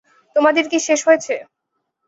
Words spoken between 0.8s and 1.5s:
শেষ হয়েছে?